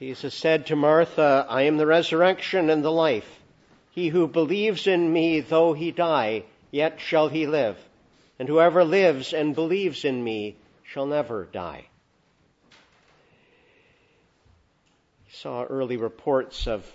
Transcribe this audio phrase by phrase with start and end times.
[0.00, 3.38] Jesus said to Martha, I am the resurrection and the life.
[3.90, 7.76] He who believes in me, though he die, yet shall he live.
[8.38, 11.84] And whoever lives and believes in me shall never die.
[15.26, 16.90] He saw early reports of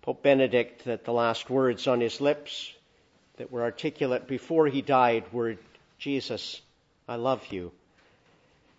[0.00, 2.72] Pope Benedict that the last words on his lips
[3.36, 5.58] that were articulate before he died were,
[6.00, 6.60] Jesus,
[7.06, 7.70] I love you.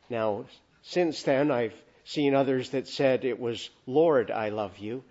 [0.10, 0.44] Now,
[0.82, 1.74] since then, I've
[2.06, 5.04] seen others that said it was, Lord, I love you.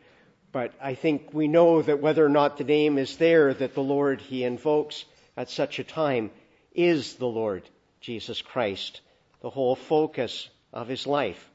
[0.53, 3.83] But I think we know that whether or not the name is there, that the
[3.83, 5.05] Lord he invokes
[5.37, 6.31] at such a time
[6.75, 7.63] is the Lord
[8.01, 9.01] Jesus Christ,
[9.41, 11.51] the whole focus of his life.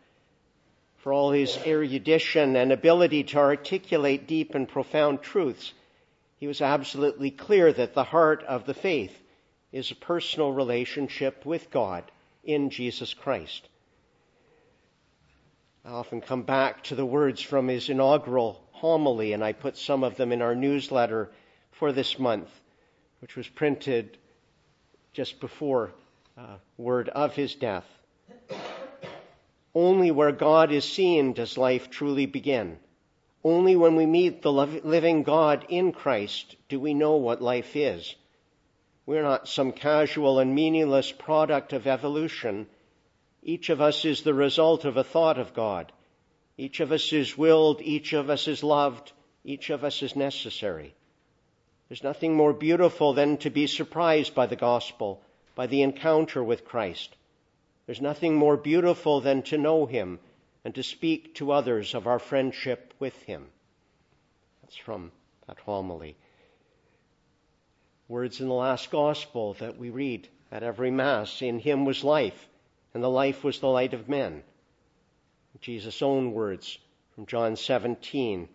[0.98, 5.74] For all his erudition and ability to articulate deep and profound truths,
[6.38, 9.16] he was absolutely clear that the heart of the faith
[9.72, 12.04] is a personal relationship with God
[12.44, 13.68] in Jesus Christ.
[15.88, 20.04] I often come back to the words from his inaugural homily, and I put some
[20.04, 21.32] of them in our newsletter
[21.72, 22.50] for this month,
[23.22, 24.18] which was printed
[25.14, 25.94] just before
[26.38, 27.86] uh, word of his death.
[29.74, 32.80] Only where God is seen does life truly begin.
[33.42, 38.14] Only when we meet the living God in Christ do we know what life is.
[39.06, 42.68] We're not some casual and meaningless product of evolution
[43.44, 45.92] each of us is the result of a thought of God.
[46.58, 49.12] Each of us is willed, each of us is loved,
[49.44, 50.96] each of us is necessary.
[51.88, 55.22] There's nothing more beautiful than to be surprised by the gospel,
[55.56, 57.16] by the encounter with Christ.
[57.86, 60.20] There's nothing more beautiful than to know Him
[60.66, 63.48] and to speak to others of our friendship with Him.
[64.62, 65.12] That's from
[65.48, 66.18] that homily.
[68.10, 72.50] Words in the last gospel that we read at every Mass In Him was life
[72.94, 74.44] and the life was the light of men.
[75.60, 76.78] Jesus' own words
[77.16, 78.48] from John 17.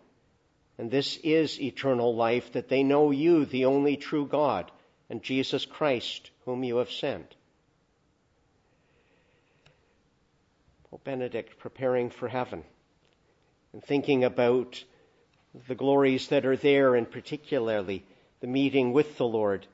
[0.77, 4.71] And this is eternal life, that they know you, the only true God,
[5.09, 7.35] and Jesus Christ, whom you have sent.
[10.89, 12.63] Pope Benedict preparing for heaven
[13.73, 14.83] and thinking about
[15.67, 18.05] the glories that are there, and particularly
[18.39, 19.67] the meeting with the Lord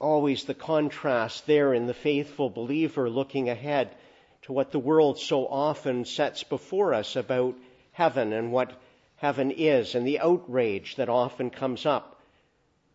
[0.00, 3.94] always the contrast there in the faithful believer looking ahead
[4.42, 7.54] to what the world so often sets before us about
[7.92, 8.72] heaven and what
[9.16, 12.20] heaven is, and the outrage that often comes up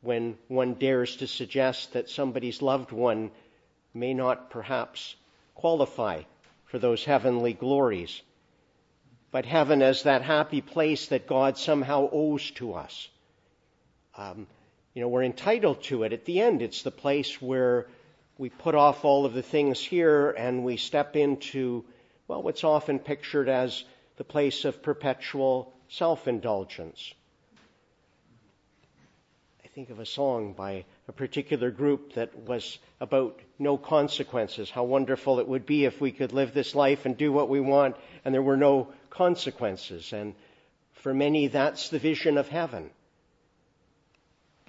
[0.02, 3.32] when one dares to suggest that somebody's loved one
[3.94, 5.16] may not perhaps
[5.56, 6.22] qualify
[6.66, 8.22] for those heavenly glories.
[9.32, 13.10] But heaven as that happy place that God somehow owes to us.
[14.16, 14.48] Um,
[15.00, 16.12] you know, we're entitled to it.
[16.12, 17.88] At the end, it's the place where
[18.38, 21.86] we put off all of the things here and we step into,
[22.28, 23.86] well, what's often pictured as
[24.18, 27.14] the place of perpetual self-indulgence.
[29.64, 34.70] I think of a song by a particular group that was about no consequences.
[34.70, 37.62] How wonderful it would be if we could live this life and do what we
[37.62, 37.96] want
[38.26, 40.12] and there were no consequences.
[40.12, 40.36] And
[40.92, 42.90] for many, that's the vision of heaven.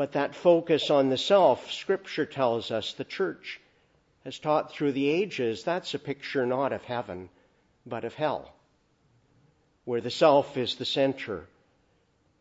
[0.00, 3.61] But that focus on the self, Scripture tells us the church
[4.25, 7.28] has taught through the ages, that's a picture not of heaven,
[7.84, 8.50] but of hell,
[9.84, 11.44] where the self is the center,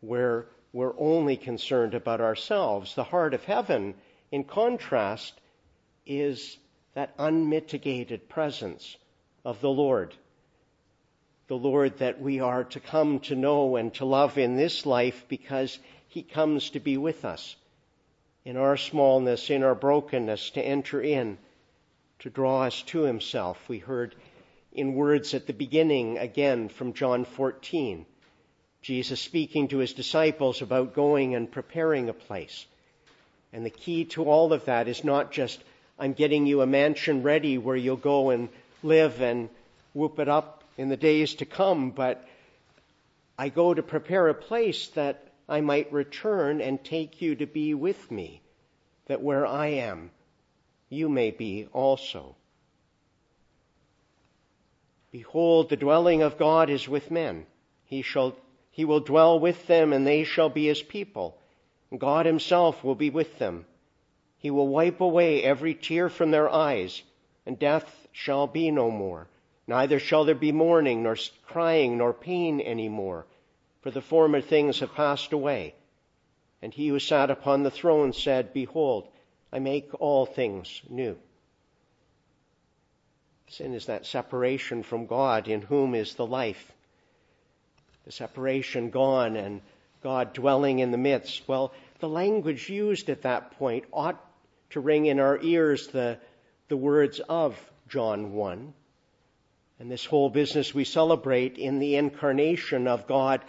[0.00, 2.94] where we're only concerned about ourselves.
[2.94, 3.92] The heart of heaven,
[4.32, 5.38] in contrast,
[6.06, 6.56] is
[6.94, 8.96] that unmitigated presence
[9.44, 10.14] of the Lord.
[11.48, 15.26] The Lord that we are to come to know and to love in this life
[15.28, 15.78] because
[16.10, 17.54] he comes to be with us
[18.44, 21.38] in our smallness, in our brokenness, to enter in,
[22.18, 23.68] to draw us to Himself.
[23.68, 24.16] We heard
[24.72, 28.04] in words at the beginning again from John 14,
[28.82, 32.66] Jesus speaking to His disciples about going and preparing a place.
[33.52, 35.62] And the key to all of that is not just,
[35.96, 38.48] I'm getting you a mansion ready where you'll go and
[38.82, 39.48] live and
[39.94, 42.26] whoop it up in the days to come, but
[43.38, 47.74] I go to prepare a place that I might return and take you to be
[47.74, 48.40] with me,
[49.06, 50.12] that where I am,
[50.88, 52.36] you may be also.
[55.10, 57.46] Behold, the dwelling of God is with men.
[57.84, 58.36] He shall,
[58.70, 61.36] he will dwell with them and they shall be his people.
[61.98, 63.66] God himself will be with them.
[64.38, 67.02] He will wipe away every tear from their eyes
[67.44, 69.26] and death shall be no more.
[69.66, 73.26] Neither shall there be mourning, nor crying, nor pain any more
[73.82, 75.74] for the former things have passed away.
[76.62, 79.08] And he who sat upon the throne said, Behold,
[79.52, 81.16] I make all things new.
[83.48, 86.72] Sin is that separation from God in whom is the life.
[88.04, 89.60] the separation gone and
[90.02, 91.46] God dwelling in the midst.
[91.46, 94.24] Well, the language used at that point ought
[94.70, 96.18] to ring in our ears the,
[96.68, 98.72] the words of John 1.
[99.78, 103.42] And this whole business we celebrate in the incarnation of God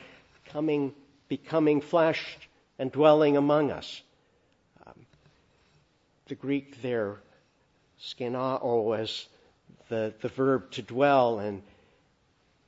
[0.51, 0.93] coming,
[1.27, 2.37] becoming flesh
[2.77, 4.01] and dwelling among us.
[4.85, 5.05] Um,
[6.27, 7.17] the Greek there,
[8.01, 9.25] skenao, as
[9.89, 11.61] the, the verb to dwell, and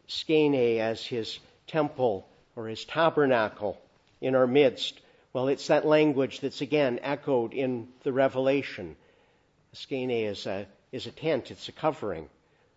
[0.07, 3.81] skene as his temple or his tabernacle
[4.21, 4.99] in our midst.
[5.33, 8.95] Well, it's that language that's again echoed in the Revelation.
[9.73, 12.29] Skene is a, is a tent, it's a covering.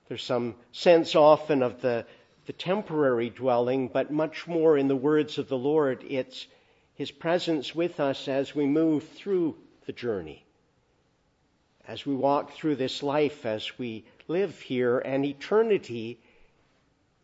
[0.08, 2.06] There's some sense often of the,
[2.46, 6.46] the temporary dwelling, but much more in the words of the Lord, it's
[6.94, 9.56] His presence with us as we move through
[9.87, 10.44] the journey.
[11.88, 16.20] As we walk through this life, as we live here, and eternity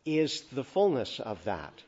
[0.05, 1.83] is the fullness of that.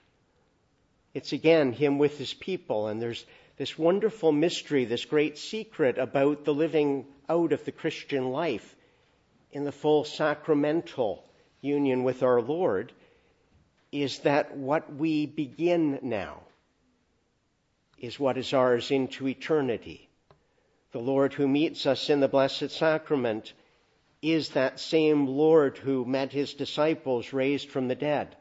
[1.13, 3.27] It's again Him with His people, and there's
[3.57, 8.77] this wonderful mystery, this great secret about the living out of the Christian life
[9.53, 11.25] in the full sacramental
[11.61, 12.93] union with our Lord
[13.95, 16.41] is that what we begin now
[17.99, 20.09] is what is ours into eternity.
[20.93, 23.53] The Lord who meets us in the Blessed Sacrament
[24.21, 28.37] is that same Lord who met his disciples raised from the dead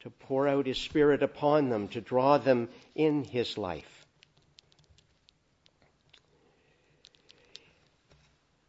[0.00, 3.97] to pour out His Spirit upon them, to draw them in His life.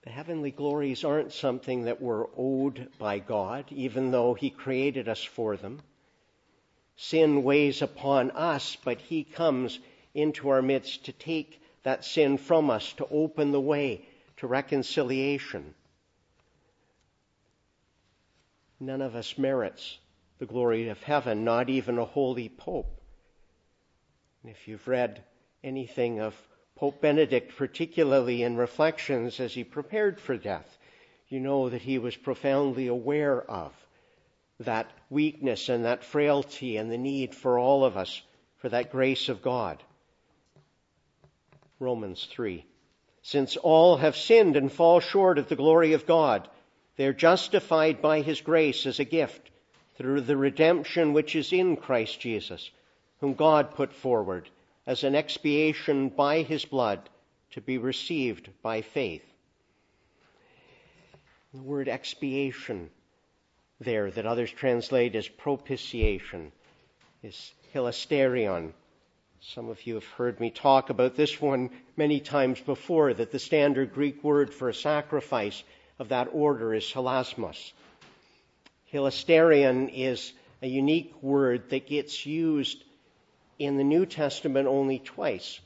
[0.10, 5.24] The heavenly glories aren't something that we're owed by God, even though He created us
[5.24, 5.84] for them.
[6.96, 9.78] Sin weighs upon us, but He comes
[10.16, 14.04] into our midst to take that sin from us, to open the way
[14.38, 15.76] to reconciliation.
[18.80, 20.00] None of us merits
[20.40, 23.00] the glory of heaven, not even a holy pope.
[24.42, 25.24] And if you've read
[25.64, 26.34] anything of
[26.80, 30.78] Pope Benedict, particularly in reflections as he prepared for death,
[31.28, 33.74] you know that he was profoundly aware of
[34.62, 38.22] that weakness and that frailty and the need for all of us
[38.60, 39.84] for that grace of God.
[41.82, 42.64] Romans 3.
[43.24, 46.48] Since all have sinned and fall short of the glory of God,
[46.96, 49.52] they are justified by his grace as a gift
[49.98, 52.72] through the redemption which is in Christ Jesus,
[53.20, 54.50] whom God put forward
[54.90, 57.00] as an expiation by his blood
[57.52, 59.22] to be received by faith.
[61.54, 62.90] The word expiation
[63.80, 66.52] there that others translate as propitiation
[67.22, 68.74] is hilasterion.
[69.42, 73.38] Some of you have heard me talk about this one many times before, that the
[73.38, 75.64] standard Greek word for a sacrifice
[76.00, 77.74] of that order is hilasmos.
[78.92, 80.34] Hilasterion is
[80.64, 82.84] a unique word that gets used
[83.60, 85.60] in the New Testament only twice.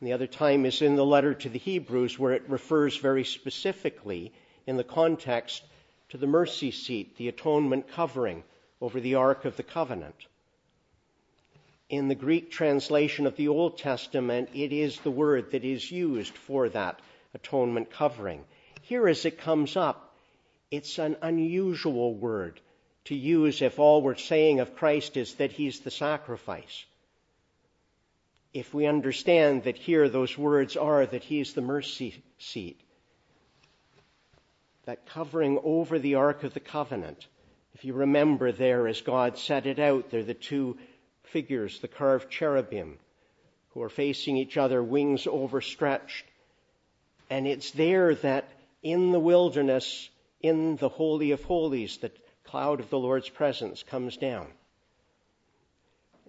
[0.00, 3.24] And the other time is in the letter to the Hebrews, where it refers very
[3.24, 4.32] specifically
[4.66, 5.62] in the context
[6.10, 8.44] to the mercy seat, the atonement covering
[8.80, 10.14] over the Ark of the Covenant.
[11.88, 16.34] In the Greek translation of the Old Testament, it is the word that is used
[16.34, 17.00] for that
[17.34, 18.44] atonement covering.
[18.82, 20.14] Here, as it comes up,
[20.70, 22.60] it's an unusual word
[23.06, 26.84] to use if all we're saying of Christ is that he's the sacrifice.
[28.54, 32.80] If we understand that here those words are that he is the mercy seat,
[34.84, 37.26] that covering over the Ark of the Covenant,
[37.74, 40.78] if you remember there as God set it out, there are the two
[41.24, 42.98] figures, the carved cherubim,
[43.70, 46.24] who are facing each other, wings overstretched.
[47.28, 48.48] And it's there that
[48.84, 50.08] in the wilderness,
[50.40, 52.12] in the Holy of Holies, the
[52.44, 54.46] cloud of the Lord's presence comes down.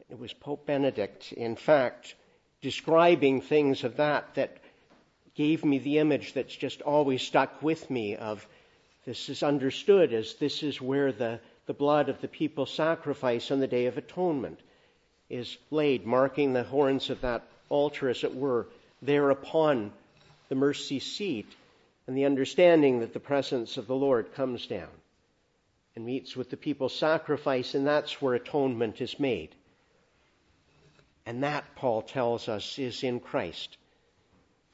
[0.10, 2.16] It was Pope Benedict, in fact,
[2.62, 4.58] describing things of that that
[5.34, 8.48] gave me the image that's just always stuck with me of
[9.06, 13.60] this is understood as this is where the, the blood of the people sacrifice on
[13.60, 14.60] the Day of Atonement
[15.30, 18.68] is laid, marking the horns of that altar, as it were,
[19.02, 19.92] there upon
[20.50, 21.48] the mercy seat
[22.08, 24.90] and the understanding that the presence of the Lord comes down
[25.96, 29.50] and meets with the people's sacrifice, and that's where atonement is made.
[31.26, 33.78] And that, Paul tells us, is in Christ,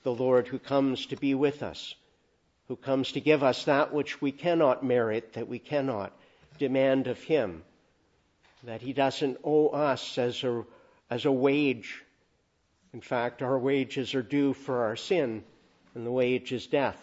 [0.03, 1.95] the Lord who comes to be with us,
[2.67, 6.11] who comes to give us that which we cannot merit, that we cannot
[6.57, 7.63] demand of Him,
[8.63, 10.63] that He doesn't owe us as a,
[11.09, 12.03] as a wage.
[12.93, 15.43] In fact, our wages are due for our sin,
[15.95, 16.99] and the wage is death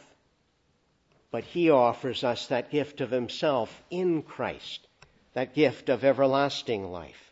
[1.30, 4.86] but he offers us that gift of himself in Christ,
[5.34, 7.27] that gift of everlasting life.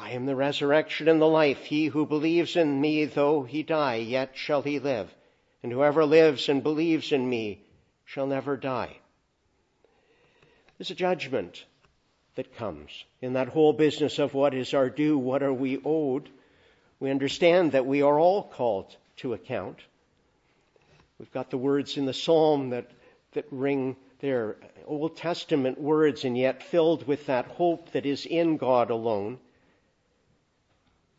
[0.00, 1.64] I am the resurrection and the life.
[1.64, 5.12] He who believes in me, though he die, yet shall he live.
[5.62, 7.64] And whoever lives and believes in me
[8.04, 8.96] shall never die.
[10.78, 11.64] There's a judgment
[12.36, 16.28] that comes in that whole business of what is our due, what are we owed.
[17.00, 19.80] We understand that we are all called to account.
[21.18, 22.88] We've got the words in the psalm that,
[23.32, 28.56] that ring there, Old Testament words, and yet filled with that hope that is in
[28.56, 29.40] God alone.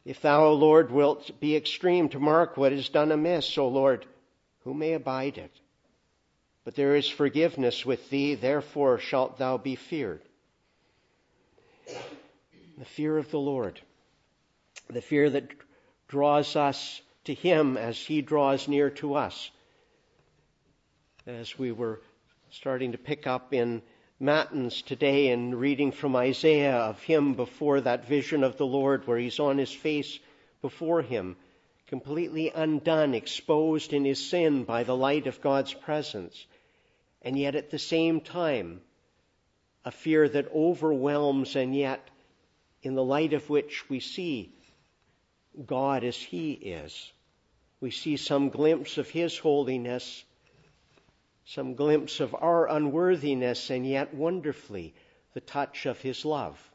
[0.10, 4.08] If thou, O Lord, wilt be extreme to mark what is done amiss, O Lord,
[4.64, 5.52] who may abide it?
[6.64, 10.24] But there is forgiveness with thee, therefore shalt thou be feared.
[11.86, 13.80] The fear of the Lord,
[14.90, 15.48] the fear that
[16.08, 19.52] draws us to Him as He draws near to us.
[21.28, 22.02] As we were
[22.50, 23.84] starting to pick up in
[24.22, 29.18] Matins today and reading from Isaiah of Him before that vision of the Lord where
[29.18, 30.20] He's on His face
[30.62, 31.38] before Him,
[31.88, 36.46] completely undone, exposed in His sin by the light of God's presence.
[37.22, 38.82] And yet at the same time,
[39.86, 42.06] a fear that overwhelms and yet
[42.84, 44.54] in the light of which we see
[45.66, 47.14] God as He is.
[47.80, 50.26] We see some glimpse of His holiness,
[51.50, 54.94] some glimpse of our unworthiness, and yet wonderfully
[55.34, 56.70] the touch of His love.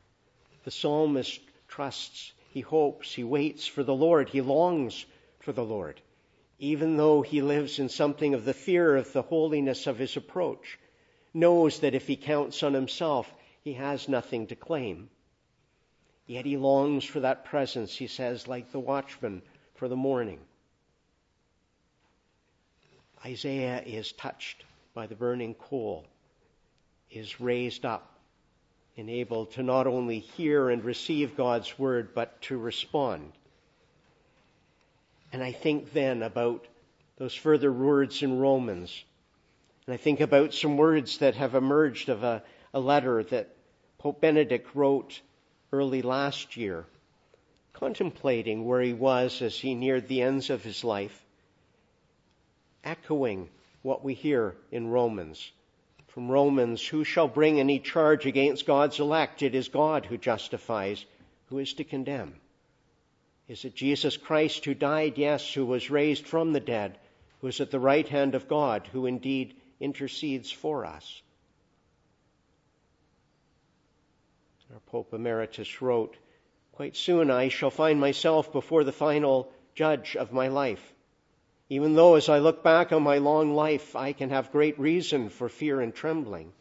[0.65, 5.07] The psalmist trusts, he hopes, he waits for the Lord, he longs
[5.39, 6.01] for the Lord,
[6.59, 10.77] even though he lives in something of the fear of the holiness of His approach,
[11.33, 15.09] knows that if he counts on himself, he has nothing to claim.
[16.27, 19.43] Yet he longs for that presence, he says, like the watchman
[19.77, 20.41] for the morning.
[23.25, 26.05] Isaiah is touched by the burning coal,
[27.11, 28.19] is raised up,
[28.97, 33.33] and able to not only hear and receive God's word, but to respond.
[35.33, 36.67] And I think then about
[37.17, 39.05] those further words in Romans.
[39.87, 43.57] And I think about some words that have emerged of a, a letter that
[43.99, 45.21] Pope Benedict wrote
[45.73, 46.85] early last year,
[47.73, 51.24] contemplating where he was as he neared the ends of his life,
[52.85, 53.49] echoing
[53.83, 55.51] what we hear in Romans.
[56.09, 59.43] From Romans, who shall bring any charge against God's elect?
[59.43, 61.05] It is God who justifies.
[61.47, 62.35] Who is to condemn?
[63.49, 65.19] Is it Jesus Christ who died?
[65.19, 66.99] Yes, who was raised from the dead,
[67.41, 71.23] who is at the right hand of God, who indeed intercedes for us.
[74.73, 76.17] Our Pope Emeritus wrote,
[76.73, 80.94] Quite soon I shall find myself before the final judge of my life.
[81.71, 85.31] Even though as I look back on my long life, I can have great reason
[85.31, 86.53] for fear and trembling,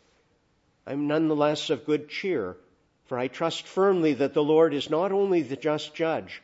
[0.85, 2.57] I'm nonetheless of good cheer,
[3.05, 6.41] for I trust firmly that the Lord is not only the just judge,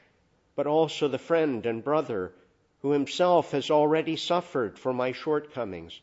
[0.56, 2.34] but also the friend and brother
[2.82, 6.00] who himself has already suffered for my shortcomings,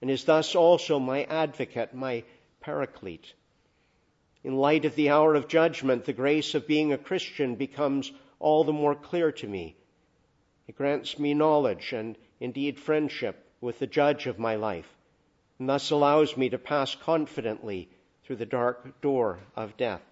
[0.00, 2.22] and is thus also my advocate, my
[2.60, 3.34] paraclete.
[4.44, 8.62] In light of the hour of judgment, the grace of being a Christian becomes all
[8.62, 9.76] the more clear to me.
[10.68, 14.94] It grants me knowledge and indeed friendship with the judge of my life,
[15.58, 17.88] and thus allows me to pass confidently
[18.22, 20.02] through the dark door of death.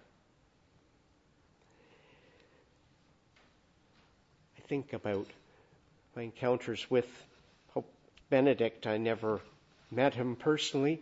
[4.57, 5.27] I think about
[6.15, 7.07] my encounters with
[7.73, 7.89] Pope
[8.29, 8.87] Benedict.
[8.87, 9.41] I never
[9.91, 10.99] met him personally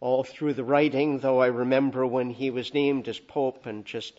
[0.00, 4.18] all through the writing, though I remember when he was named as Pope and just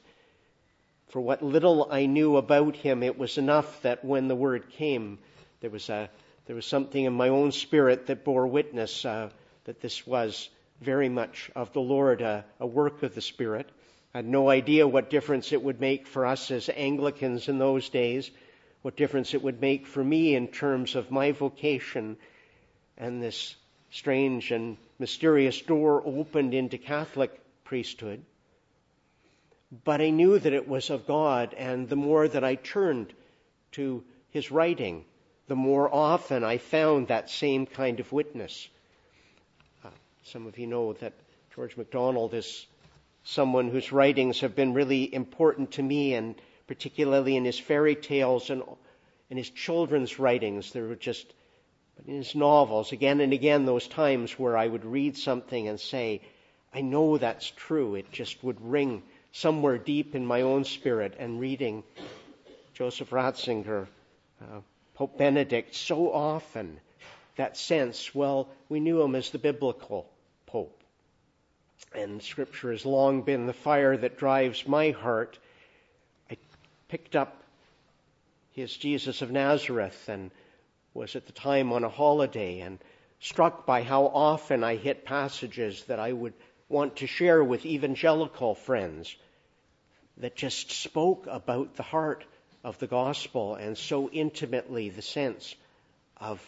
[1.12, 5.20] for what little I knew about him, it was enough that when the word came,
[5.60, 6.10] there was a
[6.46, 9.30] there was something in my own spirit that bore witness uh,
[9.66, 10.50] that this was
[10.80, 13.70] very much of the Lord, uh, a work of the Spirit.
[14.14, 17.90] I had no idea what difference it would make for us as Anglicans in those
[17.90, 18.32] days,
[18.82, 22.18] what difference it would make for me in terms of my vocation
[22.98, 23.56] and this
[23.92, 28.24] strange and mysterious door opened into Catholic priesthood.
[29.72, 33.14] But I knew that it was of God, and the more that I turned
[33.72, 35.06] to his writing,
[35.48, 38.68] the more often I found that same kind of witness.
[39.84, 39.90] Uh,
[40.24, 41.14] some of you know that
[41.56, 42.66] George MacDonald is
[43.24, 46.36] someone whose writings have been really important to me, and
[46.68, 48.64] particularly in his fairy tales and
[49.30, 50.74] in his children's writings.
[50.74, 51.34] there were just
[51.96, 55.80] but in his novels, again and again, those times where I would read something and
[55.80, 56.22] say,
[56.74, 57.96] I know that's true.
[57.96, 61.16] It just would ring somewhere deep in my own spirit.
[61.20, 61.84] And reading
[62.74, 63.88] Joseph Ratzinger,
[64.42, 64.62] uh,
[64.96, 66.80] Pope Benedict, so often
[67.36, 70.10] that sense, well, we knew him as the biblical
[70.46, 70.78] Pope.
[71.94, 75.40] And Scripture has long been the fire that drives my heart.
[76.30, 76.38] I
[76.88, 77.44] picked up
[78.52, 80.32] his Jesus of Nazareth and
[80.94, 82.80] was at the time on a holiday and
[83.20, 86.34] struck by how often I hit passages that I would
[86.72, 89.16] want to share with evangelical friends
[90.18, 92.24] that just spoke about the heart
[92.64, 95.56] of the gospel and so intimately the sense
[96.18, 96.42] of,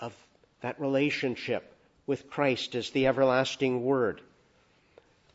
[0.00, 0.14] of
[0.60, 1.74] that relationship
[2.06, 4.20] with Christ as the everlasting Word.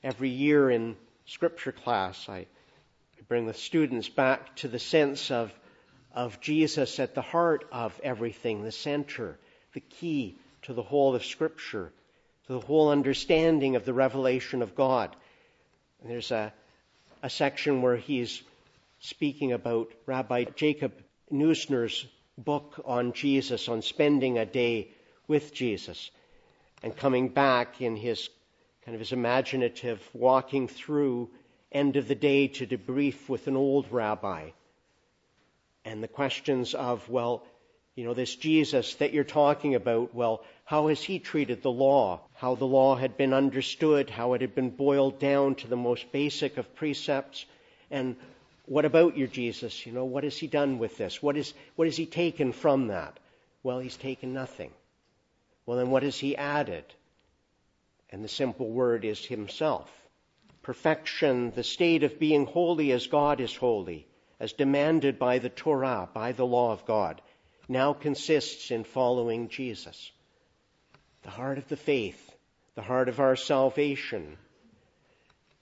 [0.04, 0.96] Every year in
[1.26, 2.46] scripture class, I,
[3.28, 5.52] bring the students back to the sense of,
[6.14, 9.38] of Jesus at the heart of everything, the center,
[9.74, 11.92] the key to the whole of Scripture,
[12.48, 15.16] to the whole understanding of the revelation of God.
[16.02, 16.54] And there's a,
[17.24, 18.42] a section where he's
[19.00, 20.94] speaking about Rabbi Jacob
[21.32, 22.06] Neusner's
[22.38, 24.90] book on Jesus, on spending a day
[25.28, 26.12] with Jesus,
[26.84, 28.30] and coming back in his
[28.84, 31.30] kind of his imaginative walking through
[31.72, 34.50] end of the day to debrief with an old rabbi.
[35.84, 37.44] And the questions of, well,
[37.96, 42.22] you know, this Jesus that you're talking about, well, how has he treated the law?
[42.34, 46.12] How the law had been understood, how it had been boiled down to the most
[46.12, 47.46] basic of precepts,
[47.90, 48.16] and
[48.66, 49.86] what about your Jesus?
[49.86, 51.22] You know, what has he done with this?
[51.22, 53.18] What, is, what has he taken from that?
[53.64, 54.72] Well, he's taken nothing.
[55.66, 56.84] Well, then what has he added?
[58.12, 59.90] And the simple word is himself.
[60.64, 64.08] Perfection, the state of being holy as God is holy,
[64.40, 67.22] as demanded by the Torah, by the law of God,
[67.68, 70.12] now consists in following Jesus.
[71.24, 72.36] The heart of the faith,
[72.76, 74.38] the heart of our salvation.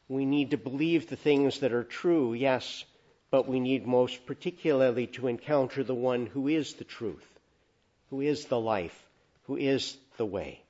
[0.07, 2.83] We need to believe the things that are true, yes,
[3.31, 7.25] but we need most particularly to encounter the one who is the truth,
[8.09, 9.09] who is the life,
[9.43, 10.61] who is the way.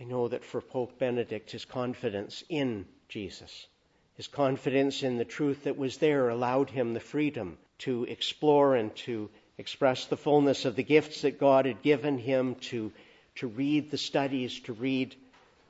[0.00, 3.66] I know that for Pope Benedict, his confidence in Jesus,
[4.14, 8.94] his confidence in the truth that was there allowed him the freedom to explore and
[8.96, 12.92] to express the fullness of the gifts that God had given him to,
[13.36, 15.14] to read the studies, to read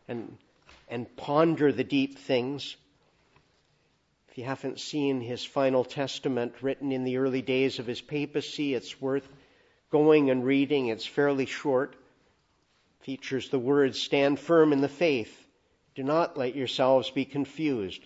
[0.09, 0.37] and,
[0.89, 2.77] and ponder the deep things
[4.37, 8.75] if you haven't seen his final testament written in the early days of his papacy,
[8.75, 9.27] it's worth
[9.91, 10.89] going and reading.
[10.89, 11.97] It's fairly short.
[13.01, 15.35] Features the words, stand firm in the faith.
[15.95, 18.05] Do not let yourselves be confused.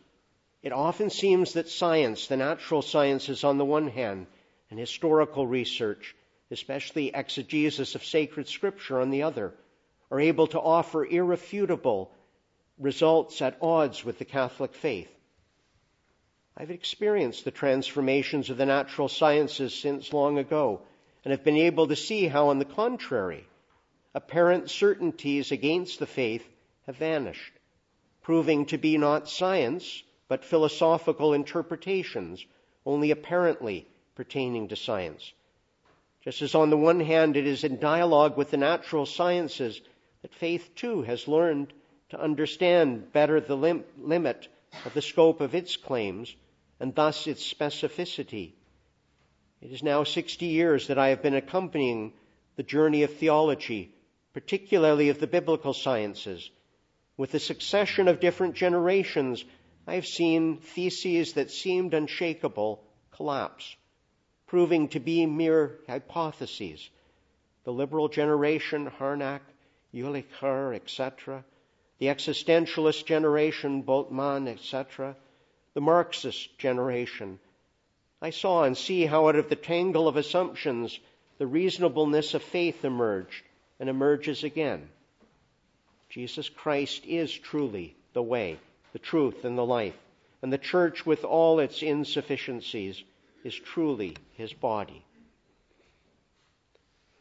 [0.62, 4.28] It often seems that science, the natural sciences on the one hand,
[4.70, 6.14] and historical research,
[6.50, 9.52] especially exegesis of sacred scripture on the other,
[10.10, 12.10] are able to offer irrefutable
[12.78, 15.10] results at odds with the Catholic faith.
[16.56, 20.82] I've experienced the transformations of the natural sciences since long ago
[21.24, 23.46] and have been able to see how, on the contrary,
[24.14, 26.46] apparent certainties against the faith
[26.86, 27.52] have vanished,
[28.22, 32.44] proving to be not science, but philosophical interpretations,
[32.84, 33.86] only apparently
[34.20, 35.32] pertaining to science.
[36.22, 39.80] Just as on the one hand it is in dialogue with the natural sciences
[40.20, 41.72] that faith too has learned
[42.10, 44.46] to understand better the lim- limit
[44.84, 46.36] of the scope of its claims
[46.78, 48.52] and thus its specificity.
[49.62, 52.12] It is now 60 years that I have been accompanying
[52.56, 53.90] the journey of theology,
[54.34, 56.50] particularly of the biblical sciences.
[57.16, 59.42] With a succession of different generations,
[59.86, 63.76] I have seen theses that seemed unshakable collapse,
[64.50, 66.90] proving to be mere hypotheses.
[67.62, 69.42] The liberal generation, Harnack,
[69.94, 71.44] Jülicher, etc.,
[72.00, 75.14] the existentialist generation, Bultmann, etc.,
[75.74, 77.38] the Marxist generation.
[78.20, 80.98] I saw and see how out of the tangle of assumptions
[81.38, 83.44] the reasonableness of faith emerged
[83.78, 84.88] and emerges again.
[86.08, 88.58] Jesus Christ is truly the way,
[88.94, 89.96] the truth, and the life,
[90.42, 93.00] and the church, with all its insufficiencies,
[93.44, 95.04] is truly his body.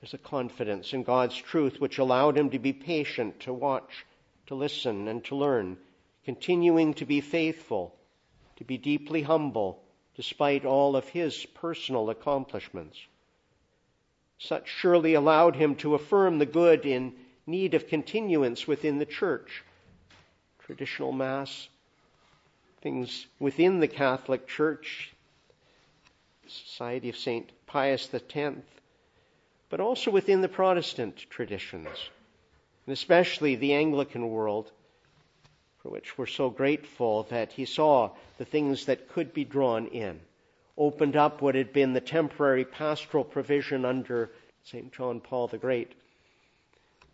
[0.01, 4.05] There's a confidence in God's truth which allowed him to be patient, to watch,
[4.47, 5.77] to listen, and to learn,
[6.23, 7.95] continuing to be faithful
[8.59, 9.81] to be deeply humble
[10.15, 12.99] despite all of his personal accomplishments.
[14.37, 17.13] Such surely allowed him to affirm the good in
[17.47, 19.63] need of continuance within the church.
[20.59, 21.69] Traditional Mass,
[22.81, 25.13] things within the Catholic Church,
[26.49, 27.49] Society of St.
[27.65, 28.55] Pius X,
[29.69, 31.87] but also within the Protestant traditions,
[32.85, 34.71] and especially the Anglican world
[35.81, 40.19] for which we're so grateful that he saw the things that could be drawn in,
[40.77, 44.29] opened up what had been the temporary pastoral provision under
[44.63, 44.91] St.
[44.91, 45.93] John Paul the Great,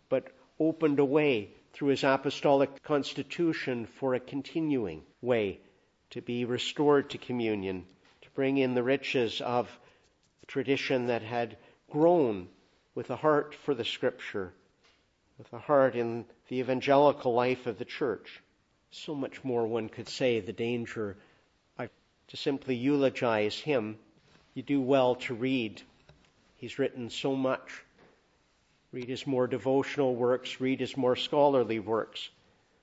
[0.08, 5.60] but opened a way through his apostolic constitution for a continuing way
[6.10, 7.86] to be restored to communion,
[8.36, 9.68] bring in the riches of
[10.46, 11.56] tradition that had
[11.90, 12.46] grown
[12.94, 14.52] with a heart for the scripture,
[15.38, 18.40] with a heart in the evangelical life of the church.
[18.92, 21.16] So much more one could say the danger
[22.28, 23.96] to simply eulogize him.
[24.54, 25.82] You do well to read.
[26.56, 27.82] He's written so much.
[28.92, 32.28] Read his more devotional works, read his more scholarly works.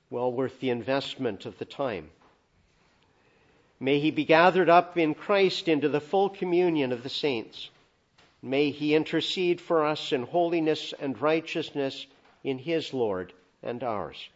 [0.10, 2.10] Well worth the investment of the time.
[3.84, 7.70] May he be gathered up in Christ into the full communion of the saints.
[8.42, 12.08] May he intercede for us in holiness and righteousness
[12.46, 14.30] in his Lord and ours.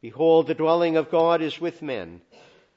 [0.00, 2.20] Behold, the dwelling of God is with men.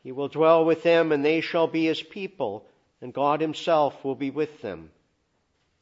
[0.01, 2.65] He will dwell with them, and they shall be his people,
[2.99, 4.89] and God himself will be with them.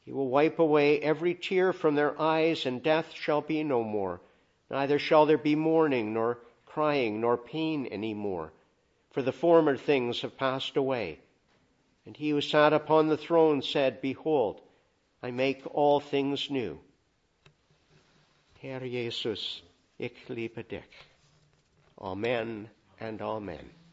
[0.04, 4.20] He will wipe away every tear from their eyes, and death shall be no more.
[4.70, 8.52] Neither shall there be mourning, nor crying, nor pain any more
[9.10, 11.18] for the former things have passed away.
[12.06, 14.60] And he who sat upon the throne said, Behold,
[15.22, 16.80] I make all things new.
[18.60, 19.62] Herr Jesus,
[19.98, 20.82] ich liebe dich.
[21.98, 22.68] Amen
[22.98, 23.79] and Amen.